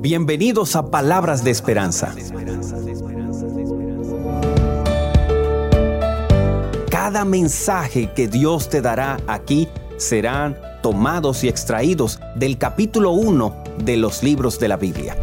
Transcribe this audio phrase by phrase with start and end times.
[0.00, 2.14] Bienvenidos a Palabras de Esperanza.
[6.90, 9.68] Cada mensaje que Dios te dará aquí
[9.98, 15.18] serán tomados y extraídos del capítulo 1 de los libros de la Biblia.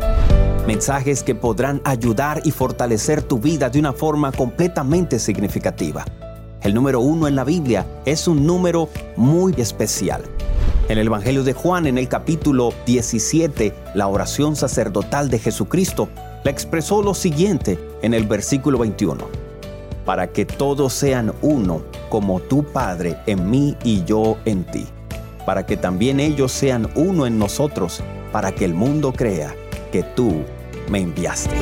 [0.68, 6.06] Mensajes que podrán ayudar y fortalecer tu vida de una forma completamente significativa.
[6.62, 10.22] El número uno en la Biblia es un número muy especial.
[10.90, 16.08] En el Evangelio de Juan, en el capítulo 17, la oración sacerdotal de Jesucristo
[16.46, 19.28] la expresó lo siguiente en el versículo 21.
[20.06, 24.88] Para que todos sean uno, como tu Padre en mí y yo en ti.
[25.46, 29.54] Para que también ellos sean uno en nosotros, para que el mundo crea
[29.92, 30.44] que tú
[30.90, 31.54] me enviaste.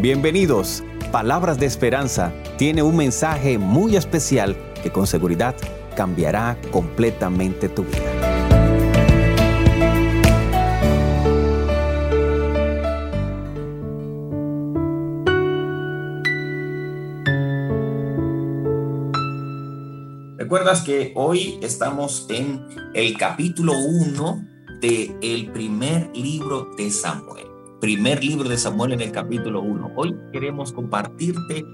[0.00, 0.82] Bienvenidos.
[1.12, 5.54] Palabras de Esperanza tiene un mensaje muy especial que con seguridad
[5.94, 8.24] cambiará completamente tu vida.
[20.36, 24.46] Recuerdas que hoy estamos en el capítulo 1
[24.80, 27.46] del el primer libro de Samuel.
[27.80, 29.92] Primer libro de Samuel en el capítulo 1.
[29.96, 31.64] Hoy queremos compartirte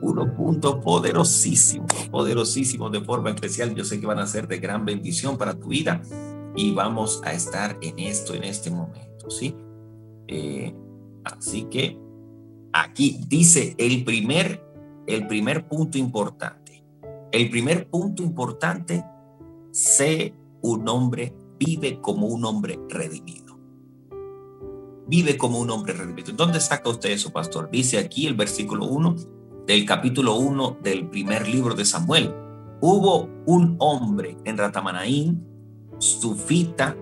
[0.00, 3.74] unos puntos poderosísimos, poderosísimos de forma especial.
[3.74, 6.02] Yo sé que van a ser de gran bendición para tu vida
[6.56, 9.54] y vamos a estar en esto en este momento, ¿sí?
[10.26, 10.74] Eh,
[11.24, 11.98] así que
[12.72, 14.64] aquí dice el primer,
[15.06, 16.84] el primer punto importante.
[17.32, 19.04] El primer punto importante,
[19.70, 23.58] sé un hombre, vive como un hombre redimido.
[25.06, 26.32] Vive como un hombre redimido.
[26.32, 27.70] ¿Dónde saca usted eso, pastor?
[27.70, 29.39] Dice aquí el versículo 1
[29.70, 32.34] del capítulo 1 del primer libro de Samuel.
[32.80, 35.46] Hubo un hombre en Ratamanaín,
[35.98, 36.96] sufita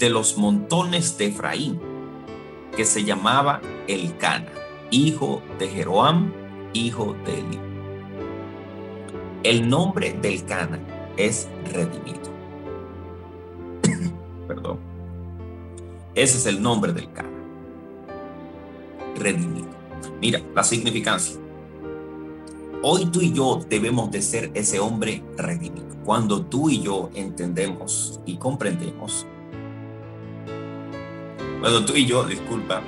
[0.00, 1.80] de los montones de Efraín,
[2.76, 4.50] que se llamaba Elcana,
[4.90, 6.32] hijo de Jeroam,
[6.72, 7.60] hijo de Eli.
[9.44, 10.80] El nombre de Elcana
[11.16, 12.32] es redimido.
[14.48, 14.80] Perdón.
[16.16, 17.28] Ese es el nombre del Cana.
[19.14, 19.70] Redimido.
[20.20, 21.41] Mira la significancia.
[22.84, 25.86] Hoy tú y yo debemos de ser ese hombre redimido.
[26.04, 29.24] Cuando tú y yo entendemos y comprendemos,
[31.60, 32.82] cuando tú y yo, disculpa,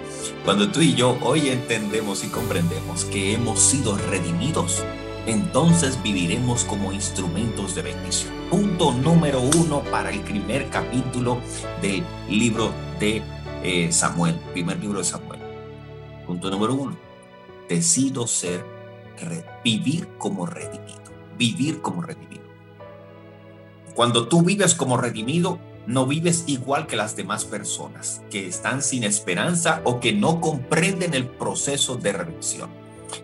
[0.44, 4.82] cuando tú y yo hoy entendemos y comprendemos que hemos sido redimidos,
[5.26, 8.32] entonces viviremos como instrumentos de bendición.
[8.50, 11.38] Punto número uno para el primer capítulo
[11.80, 13.22] del libro de
[13.62, 15.38] eh, Samuel, primer libro de Samuel.
[16.26, 16.96] Punto número uno,
[17.68, 18.73] decido ser
[19.64, 21.02] vivir como redimido,
[21.38, 22.44] vivir como redimido.
[23.94, 29.04] Cuando tú vives como redimido, no vives igual que las demás personas que están sin
[29.04, 32.70] esperanza o que no comprenden el proceso de redención.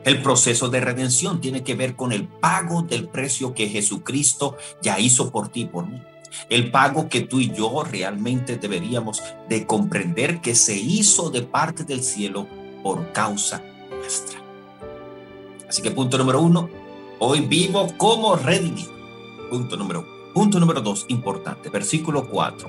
[0.05, 5.01] El proceso de redención tiene que ver con el pago del precio que Jesucristo ya
[5.01, 6.01] hizo por ti y por mí.
[6.49, 11.85] El pago que tú y yo realmente deberíamos de comprender que se hizo de parte
[11.85, 12.47] del cielo
[12.83, 14.40] por causa nuestra.
[15.71, 16.69] Así que punto número uno,
[17.21, 18.91] hoy vivo como redimido.
[19.49, 20.09] Punto número uno.
[20.35, 22.69] Punto número dos, importante, versículo cuatro.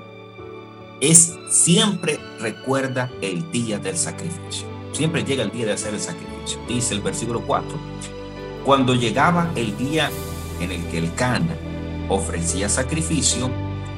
[0.99, 4.67] Es siempre recuerda el día del sacrificio.
[4.91, 6.59] Siempre llega el día de hacer el sacrificio.
[6.67, 7.75] Dice el versículo cuatro.
[8.63, 10.11] Cuando llegaba el día
[10.59, 11.55] en el que el Cana
[12.07, 13.49] ofrecía sacrificio,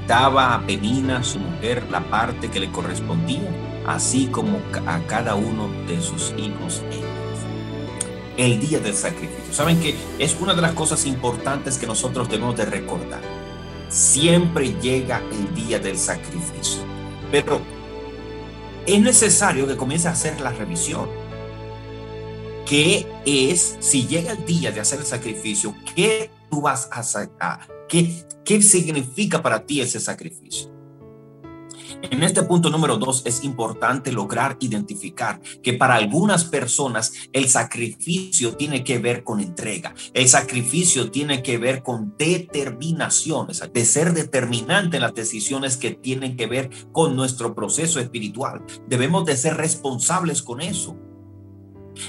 [0.08, 3.52] daba a Penina, su mujer, la parte que le correspondía,
[3.86, 6.82] así como a cada uno de sus hijos
[8.38, 9.54] el día del sacrificio.
[9.54, 13.22] Saben que es una de las cosas importantes que nosotros debemos de recordar.
[13.90, 16.82] Siempre llega el día del sacrificio,
[17.32, 17.62] pero
[18.88, 21.08] es necesario que comience a hacer la revisión.
[22.66, 27.68] ¿Qué es, si llega el día de hacer el sacrificio, qué tú vas a sacar?
[27.88, 30.73] ¿Qué, qué significa para ti ese sacrificio?
[32.12, 38.58] En este punto número dos es importante lograr identificar que para algunas personas el sacrificio
[38.58, 39.96] tiene que ver con entrega.
[40.14, 46.36] El sacrificio tiene que ver con determinación, de ser determinante en las decisiones que tienen
[46.36, 48.66] que ver con nuestro proceso espiritual.
[48.88, 50.98] Debemos de ser responsables con eso.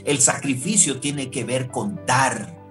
[0.05, 2.64] El sacrificio tiene que ver con dar.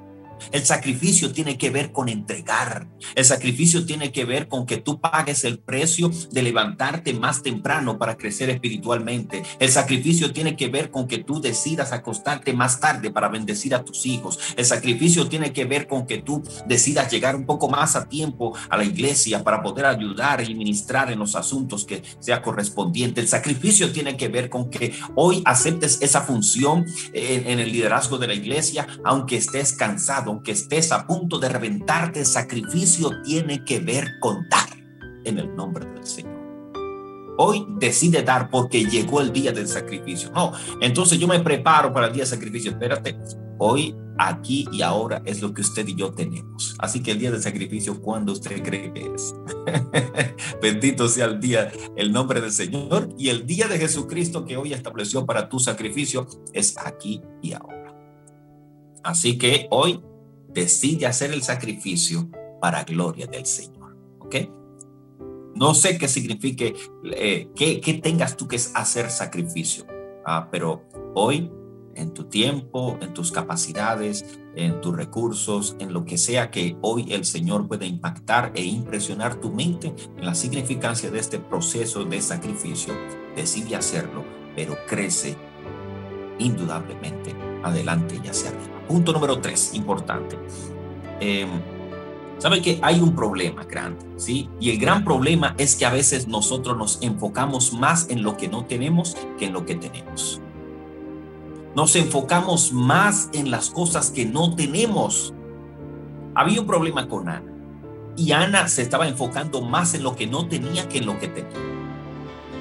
[0.51, 2.87] El sacrificio tiene que ver con entregar.
[3.15, 7.97] El sacrificio tiene que ver con que tú pagues el precio de levantarte más temprano
[7.97, 9.43] para crecer espiritualmente.
[9.59, 13.83] El sacrificio tiene que ver con que tú decidas acostarte más tarde para bendecir a
[13.83, 14.39] tus hijos.
[14.57, 18.55] El sacrificio tiene que ver con que tú decidas llegar un poco más a tiempo
[18.69, 23.21] a la iglesia para poder ayudar y ministrar en los asuntos que sea correspondiente.
[23.21, 28.27] El sacrificio tiene que ver con que hoy aceptes esa función en, el liderazgo de
[28.27, 33.79] la iglesia, aunque estés cansado, aunque estés a punto de reventarte, el sacrificio tiene que
[33.79, 34.67] ver con dar
[35.25, 36.33] en el nombre del Señor.
[37.37, 40.31] Hoy decide dar porque llegó el día del sacrificio.
[40.31, 42.71] No, entonces yo me preparo para el día del sacrificio.
[42.71, 43.15] Espérate,
[43.59, 46.75] hoy, aquí y ahora es lo que usted y yo tenemos.
[46.79, 49.35] Así que el día del sacrificio, ¿cuándo usted cree que es?
[50.63, 54.73] Bendito sea el día, el nombre del Señor y el día de Jesucristo que hoy
[54.73, 57.93] estableció para tu sacrificio es aquí y ahora.
[59.03, 60.01] Así que hoy
[60.53, 62.29] decide hacer el sacrificio
[62.61, 63.97] para gloria del Señor.
[64.19, 64.35] ¿Ok?
[65.55, 66.75] No sé qué signifique,
[67.15, 69.85] eh, qué, tengas tú que hacer sacrificio,
[70.25, 70.83] ah, pero
[71.13, 71.51] hoy,
[71.95, 77.13] en tu tiempo, en tus capacidades, en tus recursos, en lo que sea que hoy
[77.13, 82.19] el Señor pueda impactar e impresionar tu mente en la significancia de este proceso de
[82.19, 82.95] sacrificio,
[83.35, 84.23] decide hacerlo,
[84.55, 85.35] pero crece
[86.39, 88.87] indudablemente adelante y hacia arriba.
[88.87, 90.37] Punto número tres, importante.
[91.19, 91.47] Eh,
[92.43, 94.49] Sabe que hay un problema grande, ¿sí?
[94.59, 98.49] Y el gran problema es que a veces nosotros nos enfocamos más en lo que
[98.49, 100.41] no tenemos que en lo que tenemos.
[101.73, 105.33] Nos enfocamos más en las cosas que no tenemos.
[106.35, 107.49] Había un problema con Ana.
[108.17, 111.29] Y Ana se estaba enfocando más en lo que no tenía que en lo que
[111.29, 111.57] tenía.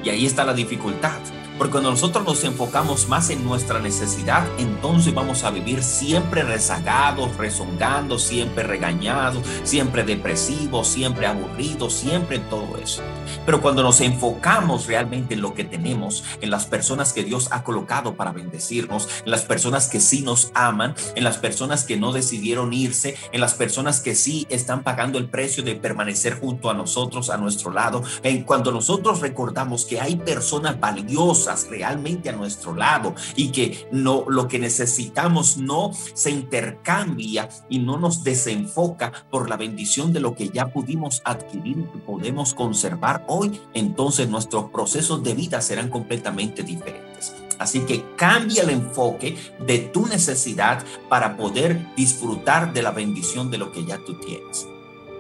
[0.05, 1.19] Y ahí está la dificultad.
[1.59, 7.37] Porque cuando nosotros nos enfocamos más en nuestra necesidad, entonces vamos a vivir siempre rezagados,
[7.37, 13.03] rezongando, siempre regañados, siempre depresivos, siempre aburridos, siempre en todo eso.
[13.45, 17.63] Pero cuando nos enfocamos realmente en lo que tenemos, en las personas que Dios ha
[17.65, 22.13] colocado para bendecirnos, en las personas que sí nos aman, en las personas que no
[22.13, 26.75] decidieron irse, en las personas que sí están pagando el precio de permanecer junto a
[26.75, 32.75] nosotros, a nuestro lado, en cuando nosotros recordamos que hay personas valiosas, realmente a nuestro
[32.75, 39.49] lado y que no lo que necesitamos no se intercambia y no nos desenfoca por
[39.49, 45.23] la bendición de lo que ya pudimos adquirir y podemos conservar hoy, entonces nuestros procesos
[45.23, 47.35] de vida serán completamente diferentes.
[47.59, 53.59] Así que cambia el enfoque de tu necesidad para poder disfrutar de la bendición de
[53.59, 54.67] lo que ya tú tienes.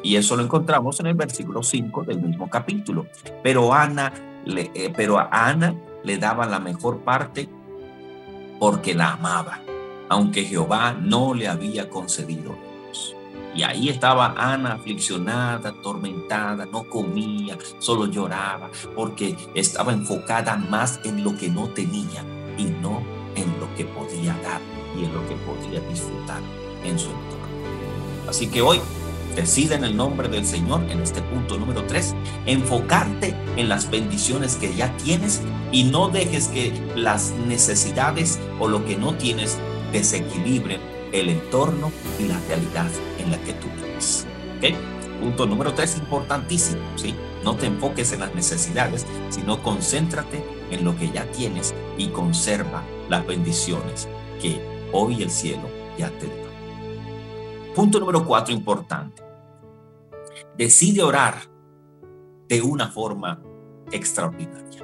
[0.03, 3.07] Y eso lo encontramos en el versículo 5 del mismo capítulo.
[3.43, 4.13] Pero Ana,
[4.47, 5.75] eh, pero a Ana
[6.05, 7.49] le daba la mejor parte
[8.59, 9.61] porque la amaba,
[10.09, 12.57] aunque Jehová no le había concedido
[13.55, 21.23] Y ahí estaba Ana afliccionada, atormentada, no comía, solo lloraba, porque estaba enfocada más en
[21.23, 22.25] lo que no tenía
[22.57, 23.03] y no
[23.35, 24.61] en lo que podía dar
[24.97, 26.41] y en lo que podía disfrutar
[26.85, 28.29] en su entorno.
[28.29, 28.81] Así que hoy
[29.37, 32.15] Decide en el nombre del Señor, en este punto número 3,
[32.47, 35.41] enfocarte en las bendiciones que ya tienes
[35.71, 39.57] y no dejes que las necesidades o lo que no tienes
[39.91, 40.81] desequilibren
[41.13, 44.27] el entorno y la realidad en la que tú vives.
[45.21, 47.15] Punto número 3, importantísimo, ¿sí?
[47.45, 52.83] No te enfoques en las necesidades, sino concéntrate en lo que ya tienes y conserva
[53.09, 54.09] las bendiciones
[54.41, 54.61] que
[54.93, 56.42] hoy el cielo ya te dio.
[57.75, 59.23] Punto número cuatro, importante.
[60.57, 61.37] Decide orar
[62.49, 63.43] de una forma
[63.91, 64.83] extraordinaria.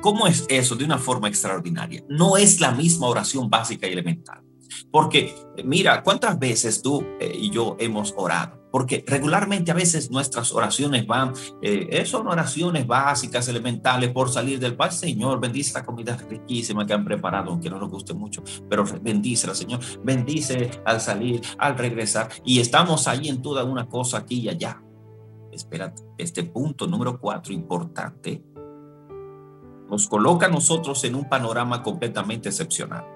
[0.00, 2.02] ¿Cómo es eso de una forma extraordinaria?
[2.08, 4.42] No es la misma oración básica y elemental.
[4.90, 5.34] Porque
[5.64, 8.61] mira, ¿cuántas veces tú eh, y yo hemos orado?
[8.72, 14.74] Porque regularmente a veces nuestras oraciones van, eh, son oraciones básicas, elementales, por salir del
[14.74, 18.84] paz, Señor, bendice la comida riquísima que han preparado, aunque no nos guste mucho, pero
[19.02, 24.40] bendice Señor, bendice al salir, al regresar, y estamos ahí en toda una cosa aquí
[24.40, 24.82] y allá.
[25.52, 28.42] Espérate, este punto número cuatro, importante,
[29.90, 33.11] nos coloca a nosotros en un panorama completamente excepcional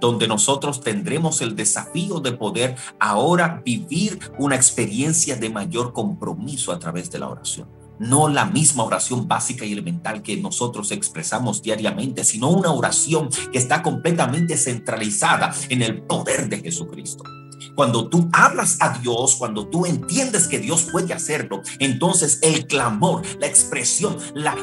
[0.00, 6.78] donde nosotros tendremos el desafío de poder ahora vivir una experiencia de mayor compromiso a
[6.78, 7.68] través de la oración.
[7.98, 13.58] No la misma oración básica y elemental que nosotros expresamos diariamente, sino una oración que
[13.58, 17.24] está completamente centralizada en el poder de Jesucristo.
[17.74, 23.22] Cuando tú hablas a Dios, cuando tú entiendes que Dios puede hacerlo, entonces el clamor,
[23.38, 24.56] la expresión, la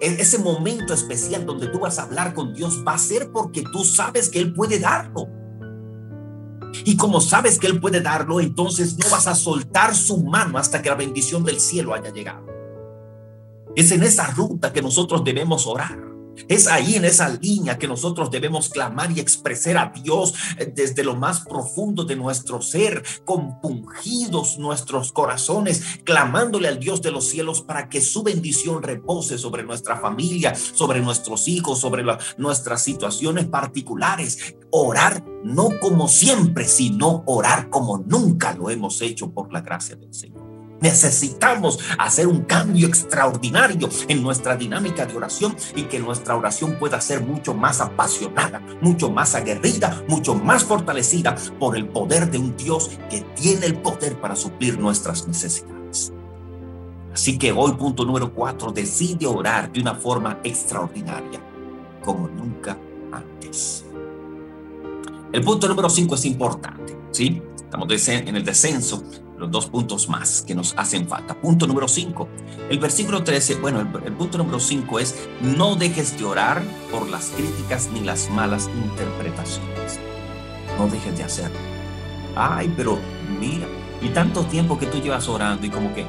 [0.00, 3.84] ese momento especial donde tú vas a hablar con Dios va a ser porque tú
[3.84, 5.28] sabes que Él puede darlo.
[6.84, 10.82] Y como sabes que Él puede darlo, entonces no vas a soltar su mano hasta
[10.82, 12.46] que la bendición del cielo haya llegado.
[13.76, 16.03] Es en esa ruta que nosotros debemos orar.
[16.48, 21.04] Es ahí en esa línea que nosotros debemos clamar y expresar a Dios eh, desde
[21.04, 27.62] lo más profundo de nuestro ser, compungidos nuestros corazones, clamándole al Dios de los cielos
[27.62, 32.04] para que su bendición repose sobre nuestra familia, sobre nuestros hijos, sobre
[32.36, 34.56] nuestras situaciones particulares.
[34.70, 40.12] Orar no como siempre, sino orar como nunca lo hemos hecho por la gracia del
[40.12, 40.43] Señor.
[40.84, 47.00] Necesitamos hacer un cambio extraordinario en nuestra dinámica de oración y que nuestra oración pueda
[47.00, 52.54] ser mucho más apasionada, mucho más aguerrida, mucho más fortalecida por el poder de un
[52.54, 56.12] Dios que tiene el poder para suplir nuestras necesidades.
[57.14, 61.40] Así que hoy, punto número cuatro, decide orar de una forma extraordinaria,
[62.04, 62.76] como nunca
[63.10, 63.86] antes.
[65.32, 67.40] El punto número cinco es importante, ¿sí?
[67.56, 69.02] Estamos en el descenso
[69.38, 71.34] los dos puntos más que nos hacen falta.
[71.34, 72.28] Punto número 5.
[72.70, 77.30] El versículo 13, bueno, el, punto número 5 es, no dejes de orar por las
[77.30, 79.98] críticas ni las malas interpretaciones.
[80.78, 81.58] No dejes de hacerlo.
[82.36, 82.98] Ay, pero
[83.40, 83.66] mira,
[84.00, 86.04] y tanto tiempo que tú llevas orando y como que...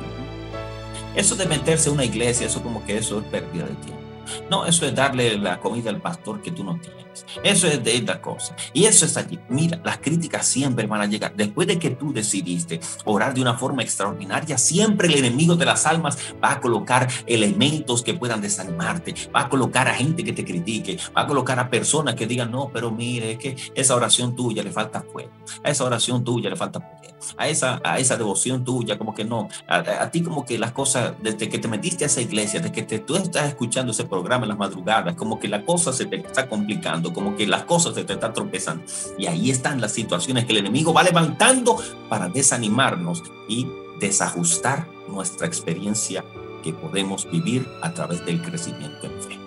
[1.15, 4.01] Eso de meterse en una iglesia, eso como que eso es pérdida de tiempo.
[4.50, 7.05] No, eso es darle la comida al pastor que tú no tienes.
[7.43, 8.55] Eso es de esta cosa.
[8.74, 9.39] Y eso es allí.
[9.50, 11.36] Mira, las críticas siempre van a llegar.
[11.36, 15.86] Después de que tú decidiste orar de una forma extraordinaria, siempre el enemigo de las
[15.86, 19.13] almas va a colocar elementos que puedan desanimarte.
[19.36, 20.98] Va a colocar a gente que te critique.
[21.15, 24.63] Va a colocar a personas que digan, no, pero mire, es que esa oración tuya
[24.63, 25.31] le falta fuego.
[25.63, 27.15] A esa oración tuya le falta poder.
[27.38, 29.48] A esa, a esa devoción tuya, como que no.
[29.67, 32.84] A, ti como que las cosas, desde que te metiste a esa iglesia, desde que
[32.84, 36.17] te, tú estás escuchando ese programa en las madrugadas, como que la cosa se te
[36.17, 38.84] está complicando, como que las cosas se te están tropezando.
[39.18, 41.78] Y ahí están las situaciones que el enemigo va levantando
[42.10, 43.68] para desanimarnos y
[44.00, 46.24] desajustar nuestra experiencia
[46.64, 49.40] que podemos vivir a través del crecimiento en fe.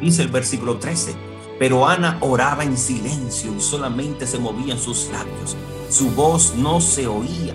[0.00, 1.14] Dice el versículo 13,
[1.58, 5.56] pero Ana oraba en silencio y solamente se movían sus labios.
[5.90, 7.54] Su voz no se oía,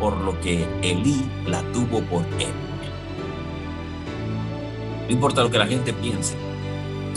[0.00, 2.52] por lo que Elí la tuvo por él.
[5.06, 6.47] No importa lo que la gente piense.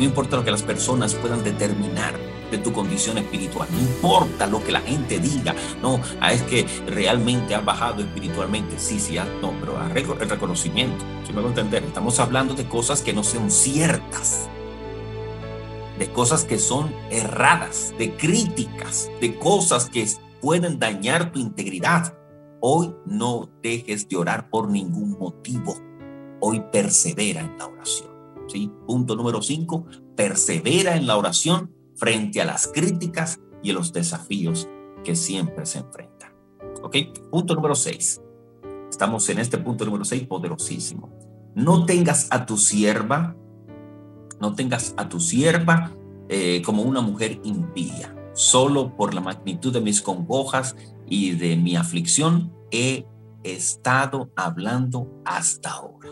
[0.01, 2.15] No importa lo que las personas puedan determinar
[2.49, 3.67] de tu condición espiritual.
[3.71, 5.53] No importa lo que la gente diga.
[5.79, 8.79] No, ah, es que realmente has bajado espiritualmente.
[8.79, 9.79] Sí, sí, ah, no, pero
[10.19, 11.05] el reconocimiento.
[11.23, 14.49] Si me voy a entender, estamos hablando de cosas que no son ciertas.
[15.99, 20.09] De cosas que son erradas, de críticas, de cosas que
[20.41, 22.17] pueden dañar tu integridad.
[22.59, 25.75] Hoy no dejes de orar por ningún motivo
[26.41, 28.10] hoy persevera en la oración.
[28.51, 28.71] ¿Sí?
[28.85, 34.67] Punto número cinco, persevera en la oración frente a las críticas y a los desafíos
[35.03, 36.33] que siempre se enfrentan.
[36.83, 36.97] ¿Ok?
[37.29, 38.21] Punto número seis.
[38.89, 41.09] Estamos en este punto número seis, poderosísimo.
[41.55, 43.35] No tengas a tu sierva,
[44.39, 45.91] no tengas a tu sierva
[46.29, 48.15] eh, como una mujer impía.
[48.33, 50.75] Solo por la magnitud de mis congojas
[51.07, 53.05] y de mi aflicción he
[53.43, 56.09] estado hablando hasta ahora.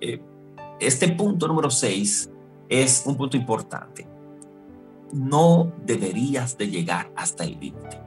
[0.00, 0.22] Eh,
[0.80, 2.30] este punto número 6
[2.68, 4.06] es un punto importante.
[5.12, 8.02] No deberías de llegar hasta el límite.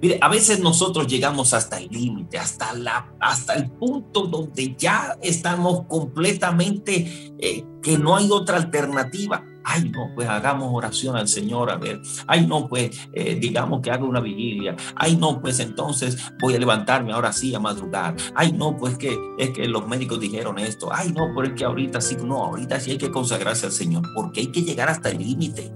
[0.00, 5.18] Mire, a veces nosotros llegamos hasta el límite, hasta, la, hasta el punto donde ya
[5.20, 11.70] estamos completamente, eh, que no hay otra alternativa Ay, no, pues hagamos oración al Señor,
[11.70, 12.00] a ver.
[12.26, 14.76] Ay, no, pues eh, digamos que haga una vigilia.
[14.94, 18.14] Ay, no, pues entonces voy a levantarme ahora sí a madrugar.
[18.34, 20.88] Ay, no, pues que es que los médicos dijeron esto.
[20.92, 24.02] Ay, no, pues es que ahorita sí, no, ahorita sí hay que consagrarse al Señor,
[24.14, 25.72] porque hay que llegar hasta el límite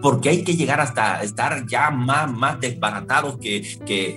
[0.00, 3.62] porque hay que llegar hasta estar ya más, más desbaratados que,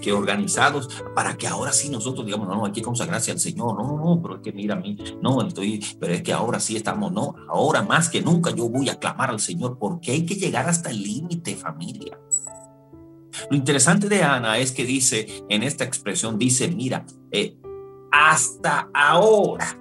[0.01, 3.75] que, organizados para que ahora sí nosotros digamos, no, no, hay que consagrarse al Señor,
[3.75, 6.59] no, no, no, pero es que mira a mí, no, estoy, pero es que ahora
[6.59, 10.25] sí estamos, no, ahora más que nunca yo voy a clamar al Señor, porque hay
[10.25, 12.17] que llegar hasta el límite, familia.
[13.49, 17.57] Lo interesante de Ana es que dice, en esta expresión, dice, mira, eh,
[18.11, 19.77] hasta ahora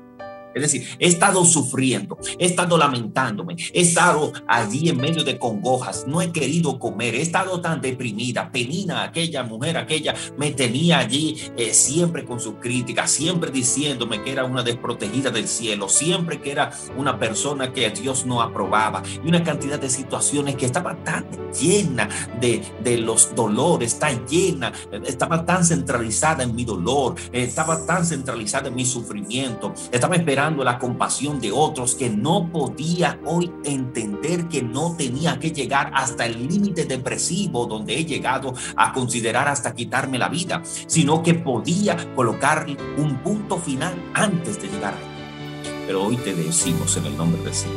[0.54, 6.06] es decir, he estado sufriendo, he estado lamentándome, he estado allí en medio de congojas,
[6.06, 8.50] no he querido comer, he estado tan deprimida.
[8.50, 14.32] Penina, aquella mujer, aquella, me tenía allí eh, siempre con su crítica, siempre diciéndome que
[14.32, 19.28] era una desprotegida del cielo, siempre que era una persona que Dios no aprobaba y
[19.28, 22.08] una cantidad de situaciones que estaba tan llena
[22.40, 24.72] de, de los dolores, tan llena,
[25.04, 30.78] estaba tan centralizada en mi dolor, estaba tan centralizada en mi sufrimiento, estaba esperando la
[30.78, 36.46] compasión de otros, que no podía hoy entender que no tenía que llegar hasta el
[36.46, 42.66] límite depresivo donde he llegado a considerar hasta quitarme la vida, sino que podía colocar
[42.98, 45.64] un punto final antes de llegar ahí.
[45.86, 47.76] Pero hoy te decimos en el nombre del Señor,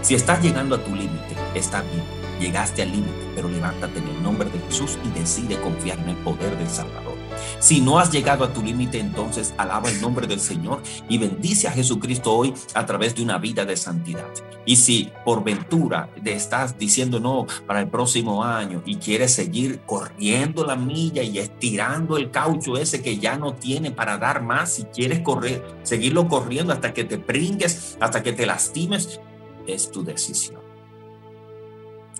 [0.00, 2.02] si estás llegando a tu límite, está bien,
[2.40, 6.16] llegaste al límite, pero levántate en el nombre de Jesús y decide confiar en el
[6.16, 7.13] poder del Salvador.
[7.58, 11.68] Si no has llegado a tu límite, entonces alaba el nombre del Señor y bendice
[11.68, 14.28] a Jesucristo hoy a través de una vida de santidad.
[14.66, 19.80] Y si por ventura te estás diciendo no para el próximo año y quieres seguir
[19.86, 24.72] corriendo la milla y estirando el caucho ese que ya no tiene para dar más,
[24.74, 29.20] si quieres correr, seguirlo corriendo hasta que te pringues, hasta que te lastimes,
[29.66, 30.62] es tu decisión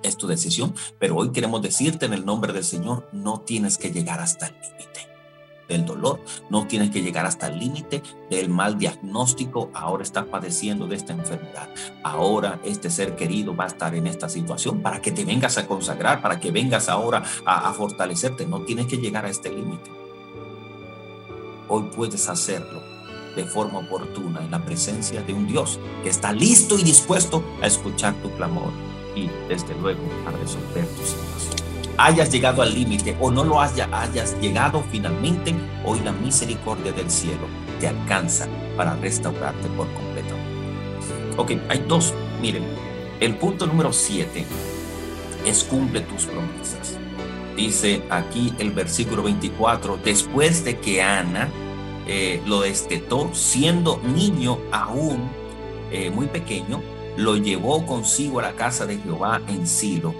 [0.02, 3.90] es tu decisión, pero hoy queremos decirte en el nombre del Señor, no tienes que
[3.90, 5.13] llegar hasta el límite
[5.68, 10.86] del dolor, no tienes que llegar hasta el límite del mal diagnóstico, ahora estás padeciendo
[10.86, 11.68] de esta enfermedad,
[12.02, 15.66] ahora este ser querido va a estar en esta situación para que te vengas a
[15.66, 19.90] consagrar, para que vengas ahora a, a fortalecerte, no tienes que llegar a este límite.
[21.68, 22.82] Hoy puedes hacerlo
[23.34, 27.66] de forma oportuna en la presencia de un Dios que está listo y dispuesto a
[27.66, 28.70] escuchar tu clamor
[29.14, 31.83] y desde luego a resolver tus situación.
[31.96, 37.08] Hayas llegado al límite o no lo haya, hayas llegado finalmente, hoy la misericordia del
[37.08, 37.46] cielo
[37.78, 40.34] te alcanza para restaurarte por completo.
[41.36, 42.12] Ok, hay dos.
[42.40, 42.64] Miren,
[43.20, 44.44] el punto número siete
[45.46, 46.98] es cumple tus promesas.
[47.56, 51.48] Dice aquí el versículo 24, después de que Ana
[52.08, 55.30] eh, lo destetó, siendo niño aún
[55.92, 56.82] eh, muy pequeño,
[57.16, 60.12] lo llevó consigo a la casa de Jehová en Silo,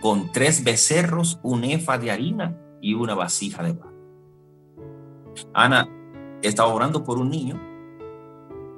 [0.00, 3.90] con tres becerros, un efa de harina y una vasija de barro.
[5.54, 5.88] Ana
[6.42, 7.60] estaba orando por un niño.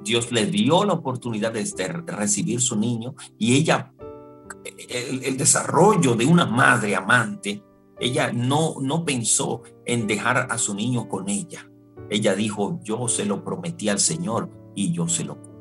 [0.03, 3.93] Dios le dio la oportunidad de recibir su niño y ella,
[4.89, 7.63] el, desarrollo de una madre amante,
[7.99, 11.69] ella no, no pensó en dejar a su niño con ella.
[12.09, 15.53] Ella dijo, yo se lo prometí al Señor y yo se lo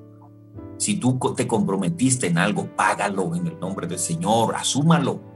[0.83, 5.32] si tú te comprometiste en algo, págalo en el nombre del Señor, asúmalo.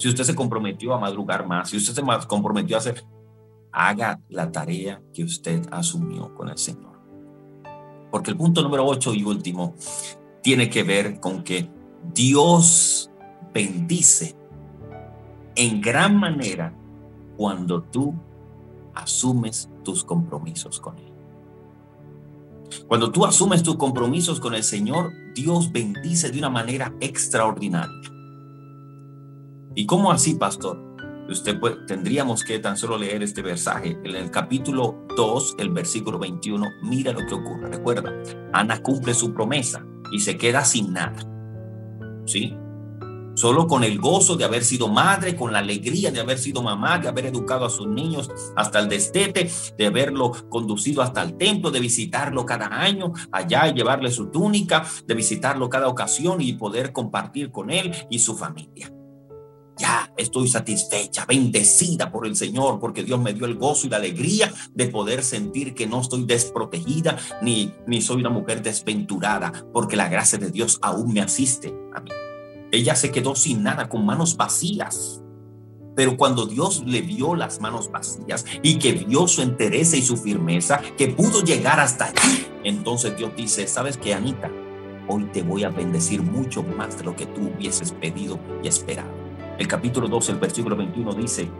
[0.00, 3.04] Si usted se comprometió a madrugar más, si usted se comprometió a hacer,
[3.70, 6.98] haga la tarea que usted asumió con el Señor.
[8.10, 9.74] Porque el punto número 8 y último
[10.42, 11.68] tiene que ver con que
[12.14, 13.10] Dios
[13.52, 14.34] bendice
[15.54, 16.74] en gran manera
[17.36, 18.14] cuando tú
[18.94, 21.12] asumes tus compromisos con Él.
[22.88, 28.19] Cuando tú asumes tus compromisos con el Señor, Dios bendice de una manera extraordinaria.
[29.74, 30.78] ¿Y cómo así, pastor?
[31.28, 33.96] Usted tendríamos que tan solo leer este versaje.
[34.02, 37.68] En el capítulo 2, el versículo 21, mira lo que ocurre.
[37.68, 38.12] Recuerda,
[38.52, 41.16] Ana cumple su promesa y se queda sin nada.
[42.26, 42.56] ¿Sí?
[43.40, 46.98] solo con el gozo de haber sido madre, con la alegría de haber sido mamá,
[46.98, 51.70] de haber educado a sus niños hasta el destete, de haberlo conducido hasta el templo,
[51.70, 56.92] de visitarlo cada año allá y llevarle su túnica, de visitarlo cada ocasión y poder
[56.92, 58.92] compartir con él y su familia.
[59.80, 63.96] Ya estoy satisfecha, bendecida por el Señor, porque Dios me dio el gozo y la
[63.96, 69.96] alegría de poder sentir que no estoy desprotegida ni, ni soy una mujer desventurada, porque
[69.96, 72.10] la gracia de Dios aún me asiste a mí.
[72.72, 75.22] Ella se quedó sin nada, con manos vacías.
[75.96, 80.18] Pero cuando Dios le vio las manos vacías y que vio su entereza y su
[80.18, 84.50] firmeza, que pudo llegar hasta allí, entonces Dios dice, ¿sabes qué, Anita?
[85.08, 89.19] Hoy te voy a bendecir mucho más de lo que tú hubieses pedido y esperado.
[89.58, 91.50] El capítulo 12, el versículo 21 dice,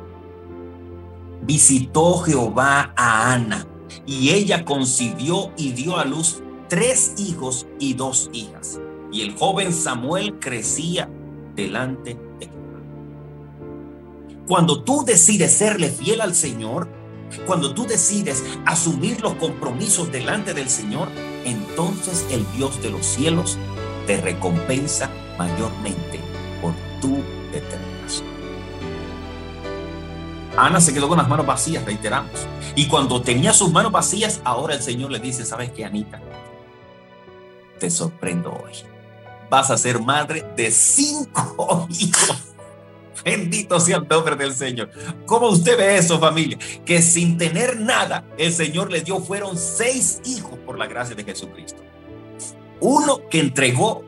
[1.43, 3.67] visitó Jehová a Ana
[4.07, 8.81] y ella concibió y dio a luz tres hijos y dos hijas
[9.13, 11.11] y el joven Samuel crecía
[11.55, 12.81] delante de Jehová.
[14.47, 16.89] Cuando tú decides serle fiel al Señor,
[17.47, 21.09] cuando tú decides asumir los compromisos delante del Señor,
[21.45, 23.59] entonces el Dios de los cielos
[24.07, 26.21] te recompensa mayormente
[26.61, 27.19] por tu
[30.67, 32.47] Ana se quedó con las manos vacías, reiteramos.
[32.77, 36.21] Y cuando tenía sus manos vacías, ahora el Señor le dice, ¿sabes qué, Anita?
[37.79, 38.91] Te sorprendo hoy
[39.51, 42.37] vas a ser madre de cinco hijos.
[43.23, 44.91] Bendito sea el nombre del Señor.
[45.27, 46.57] ¿Cómo usted ve eso, familia?
[46.87, 51.25] Que sin tener nada, el Señor le dio, fueron seis hijos por la gracia de
[51.25, 51.83] Jesucristo.
[52.81, 54.05] Uno que entregó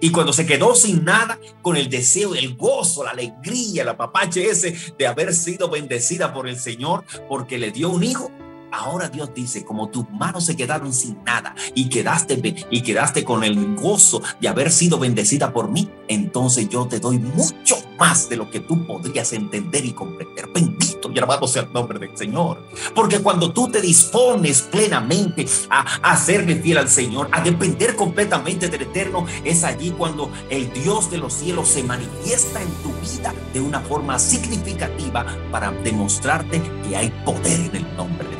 [0.00, 4.48] y cuando se quedó sin nada, con el deseo, el gozo, la alegría, la papache
[4.48, 8.30] ese de haber sido bendecida por el Señor porque le dio un hijo,
[8.76, 13.42] ahora Dios dice, como tus manos se quedaron sin nada y quedaste, y quedaste con
[13.44, 18.36] el gozo de haber sido bendecida por mí, entonces yo te doy mucho más de
[18.36, 20.48] lo que tú podrías entender y comprender.
[20.52, 22.66] Bendito y alabado sea el nombre del Señor.
[22.94, 28.68] Porque cuando tú te dispones plenamente a, a serle fiel al Señor, a depender completamente
[28.68, 33.34] del Eterno, es allí cuando el Dios de los cielos se manifiesta en tu vida
[33.52, 38.35] de una forma significativa para demostrarte que hay poder en el nombre de.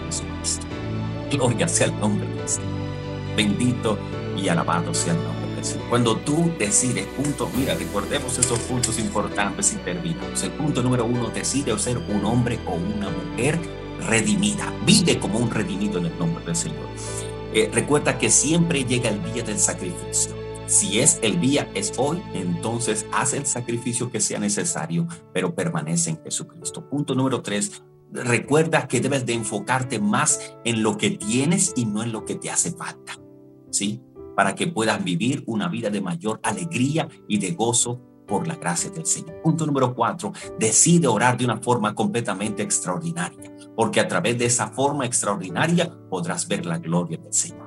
[1.30, 2.70] Gloria sea el nombre de Señor.
[3.36, 3.98] Bendito
[4.36, 5.46] y alabado sea el nombre
[5.88, 10.42] cuando tú decides, punto, mira, recordemos esos puntos importantes y terminamos.
[10.42, 13.58] El punto número uno, decide ser un hombre o una mujer
[14.06, 14.72] redimida.
[14.84, 16.86] Vive como un redimido en el nombre del Señor.
[17.52, 20.34] Eh, recuerda que siempre llega el día del sacrificio.
[20.66, 26.10] Si es el día, es hoy, entonces haz el sacrificio que sea necesario, pero permanece
[26.10, 26.88] en Jesucristo.
[26.88, 32.02] Punto número tres, recuerda que debes de enfocarte más en lo que tienes y no
[32.02, 33.18] en lo que te hace falta.
[33.70, 34.00] ¿Sí?
[34.36, 38.90] para que puedan vivir una vida de mayor alegría y de gozo por la gracia
[38.90, 39.40] del Señor.
[39.42, 44.68] Punto número cuatro, decide orar de una forma completamente extraordinaria, porque a través de esa
[44.68, 47.66] forma extraordinaria podrás ver la gloria del Señor.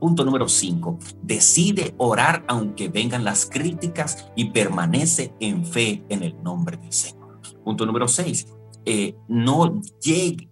[0.00, 6.42] Punto número cinco, decide orar aunque vengan las críticas y permanece en fe en el
[6.42, 7.40] nombre del Señor.
[7.62, 8.46] Punto número seis,
[8.86, 9.82] eh, no,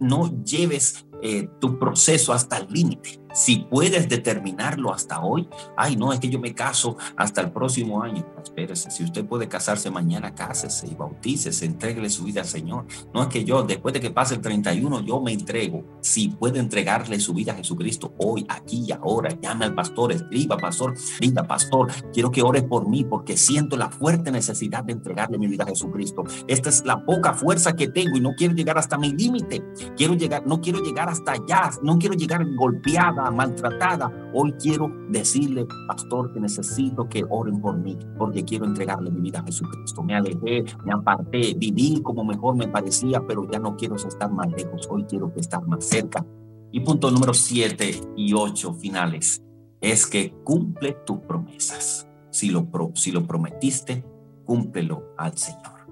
[0.01, 3.24] no lleves eh, tu proceso hasta el límite.
[3.35, 8.03] Si puedes determinarlo hasta hoy, ay, no, es que yo me caso hasta el próximo
[8.03, 8.25] año.
[8.43, 12.87] Espérese, si usted puede casarse mañana, cásese y bautícese, entregue su vida al Señor.
[13.13, 15.85] No es que yo, después de que pase el 31, yo me entrego.
[16.01, 20.57] Si puede entregarle su vida a Jesucristo hoy, aquí y ahora, llame al pastor, escriba,
[20.57, 25.39] pastor, diga, pastor, quiero que ore por mí porque siento la fuerte necesidad de entregarle
[25.39, 26.23] mi vida a Jesucristo.
[26.47, 29.63] Esta es la poca fuerza que tengo y no quiero llegar hasta mi límite.
[29.97, 34.11] Quiero llegar, no quiero llegar hasta allá, no quiero llegar golpeada, maltratada.
[34.33, 39.41] Hoy quiero decirle, pastor, que necesito que oren por mí, porque quiero entregarle mi vida
[39.41, 40.03] a Jesucristo.
[40.03, 44.51] Me alejé, me aparté, viví como mejor me parecía, pero ya no quiero estar más
[44.53, 44.89] lejos.
[44.91, 46.25] Hoy quiero estar más cerca.
[46.71, 49.43] Y punto número siete y ocho finales
[49.81, 52.09] es que cumple tus promesas.
[52.31, 54.05] Si lo, si lo prometiste,
[54.45, 55.87] cúmplelo al Señor.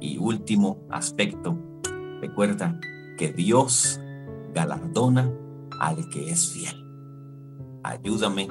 [0.00, 1.56] Y último aspecto,
[2.20, 2.78] recuerda
[3.16, 4.00] que Dios
[4.52, 5.32] galardona
[5.80, 6.84] al que es fiel.
[7.82, 8.48] Ayúdame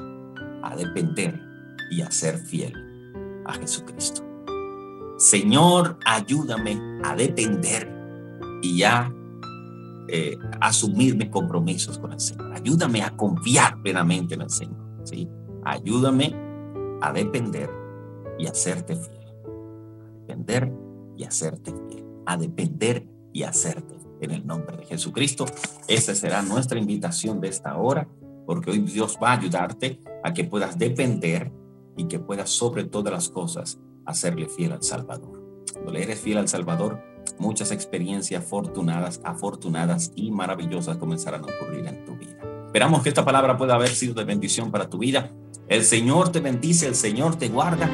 [0.63, 1.39] a depender
[1.91, 2.73] y a ser fiel
[3.45, 4.23] a Jesucristo.
[5.17, 7.91] Señor, ayúdame a depender
[8.61, 9.13] y a
[10.07, 12.51] eh, asumir mis compromisos con el Señor.
[12.53, 14.81] Ayúdame a confiar plenamente en el Señor.
[15.03, 15.29] ¿sí?
[15.63, 16.35] Ayúdame
[17.01, 17.69] a depender
[18.37, 19.19] y a serte fiel.
[19.25, 20.71] A depender
[21.17, 22.05] y a serte fiel.
[22.25, 25.45] A depender y a serte en el nombre de Jesucristo.
[25.87, 28.07] Esa será nuestra invitación de esta hora,
[28.45, 31.51] porque hoy Dios va a ayudarte a que puedas depender
[31.97, 35.41] y que puedas sobre todas las cosas hacerle fiel al Salvador.
[35.73, 37.01] Cuando le eres fiel al Salvador,
[37.37, 42.37] muchas experiencias afortunadas, afortunadas y maravillosas comenzarán a ocurrir en tu vida.
[42.65, 45.31] Esperamos que esta palabra pueda haber sido de bendición para tu vida.
[45.67, 47.89] El Señor te bendice, el Señor te guarda